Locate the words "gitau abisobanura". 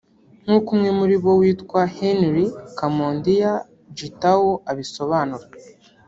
3.97-5.45